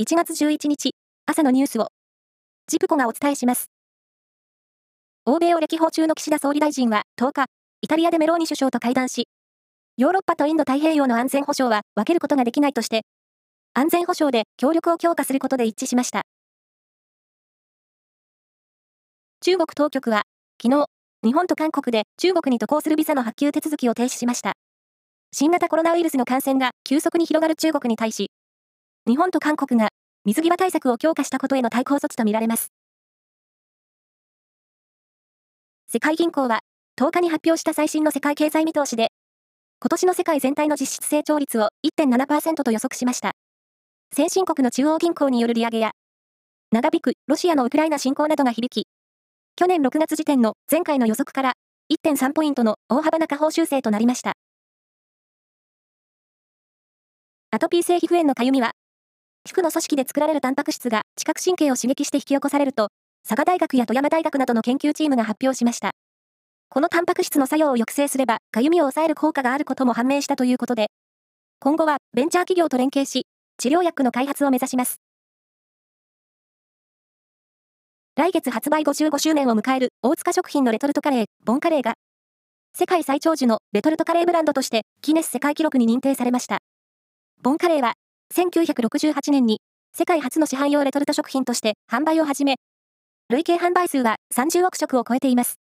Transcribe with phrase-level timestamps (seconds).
[0.00, 0.92] 1月11日、
[1.26, 1.88] 朝のニュースを、
[2.68, 3.70] ジプコがお伝えします。
[5.26, 7.44] 欧米を歴訪中の岸田総理大臣は10日、
[7.82, 9.28] イタリアでメローニ首相と会談し、
[9.98, 13.02] ヨーロッパとインド太平洋の安全保障は分けることができないとして、
[13.74, 16.22] 安全保障で協力を強化することで一致しました。
[19.42, 20.22] 中国当局は、
[20.62, 20.86] 昨日、
[21.24, 24.54] 日本と韓国で中国に渡航するビザの発給手続きを停止しました。
[25.30, 28.30] 新型コロナウイルスの感染が急速に広がる中国に対し、
[29.10, 29.88] 日本と韓国が
[30.24, 32.70] 水際対策を強化したことへの対抗措置とみられます。
[35.88, 36.60] 世界銀行は
[36.96, 39.08] 10日に発表した最新の世界経済見通しで、
[39.80, 43.32] 今年の世界全体の実質成長率を1.7%と予測しました。
[44.14, 45.90] 先進国の中央銀行による利上げや、
[46.70, 48.86] 長引くロシアのウクライナ侵攻などが響き、
[49.56, 51.54] 去年6月時点の前回の予測から
[51.92, 54.34] 1.3ポイントの大幅な下方修正となりました。
[57.50, 58.70] アトピー性皮膚炎のかゆみは、
[59.46, 62.88] 皮膚の組織で作られるタンパク質が知覚神経を刺激して引き起こされると、
[63.26, 65.92] 佐賀大学や富山大学などの研究チームが発表しました。
[66.68, 70.88] このタンパク質の作用を抑制すれば、かゆみを抑える効果があることも判明したということで、
[71.58, 75.00] 今後はベンチャー企業と連携し、治療薬の開発を目指します。
[78.16, 81.94] 来月発売55周年を迎える大塚食品のレトルトカレー、ボンカレーが、
[82.74, 86.58] 世界最長寿のレトルトカレーブランドとしてギネス世界記録に認定されました。
[87.42, 87.94] ボンカレーは、
[88.34, 89.60] 1968年に
[89.92, 92.56] 世界初の市販用レトルト食品として販売を始め、
[93.28, 95.56] 累計販売数は30億食を超えています。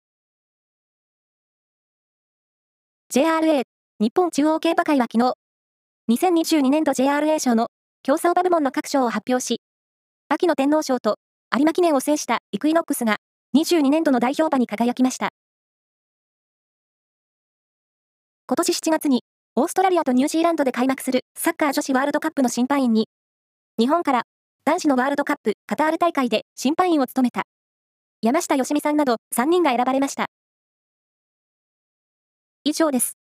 [3.13, 3.63] JRA
[3.99, 5.33] 日本中央競馬会は昨日、
[6.09, 7.67] 2022年度 JRA 賞の
[8.01, 9.61] 競走馬部門の各賞を発表し、
[10.27, 11.17] 秋の天皇賞と
[11.55, 13.17] 有馬記念を制したイクイノックスが
[13.55, 15.29] 22年度の代表馬に輝きました。
[18.47, 19.23] 今年7月に
[19.57, 23.07] オーストラリアとニュージーランドで開幕するサッカー女子ワールドカップの審判員に、
[23.79, 24.23] 日本から
[24.65, 27.43] 男子のワールドカップカタール大会で審判員を務めた
[28.21, 30.25] 山下良美さんなど3人が選ばれました。
[32.65, 33.17] 以上です。